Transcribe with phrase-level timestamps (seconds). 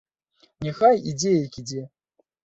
[0.67, 1.83] Няхай ідзе, як ідзе!